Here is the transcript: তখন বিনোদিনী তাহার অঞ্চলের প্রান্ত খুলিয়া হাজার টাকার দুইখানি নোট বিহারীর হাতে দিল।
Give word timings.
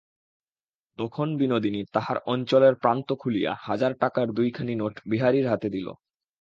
তখন 0.99 1.27
বিনোদিনী 1.37 1.81
তাহার 1.93 2.17
অঞ্চলের 2.25 2.73
প্রান্ত 2.75 3.07
খুলিয়া 3.13 3.51
হাজার 3.61 3.91
টাকার 3.93 4.27
দুইখানি 4.31 4.73
নোট 4.75 4.95
বিহারীর 5.05 5.45
হাতে 5.47 5.67
দিল। 5.69 5.87